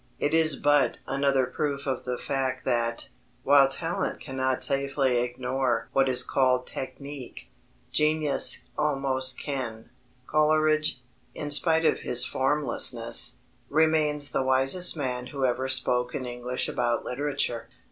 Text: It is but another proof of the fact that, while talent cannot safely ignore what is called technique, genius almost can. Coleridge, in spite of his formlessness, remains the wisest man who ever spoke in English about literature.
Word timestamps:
It 0.17 0.33
is 0.33 0.55
but 0.55 0.97
another 1.05 1.45
proof 1.45 1.85
of 1.85 2.05
the 2.05 2.17
fact 2.17 2.65
that, 2.65 3.09
while 3.43 3.69
talent 3.69 4.19
cannot 4.19 4.63
safely 4.63 5.19
ignore 5.19 5.89
what 5.93 6.09
is 6.09 6.23
called 6.23 6.65
technique, 6.65 7.45
genius 7.91 8.61
almost 8.75 9.39
can. 9.39 9.91
Coleridge, 10.25 11.03
in 11.35 11.51
spite 11.51 11.85
of 11.85 11.99
his 11.99 12.25
formlessness, 12.25 13.37
remains 13.69 14.31
the 14.31 14.41
wisest 14.41 14.97
man 14.97 15.27
who 15.27 15.45
ever 15.45 15.67
spoke 15.67 16.15
in 16.15 16.25
English 16.25 16.67
about 16.67 17.05
literature. 17.05 17.67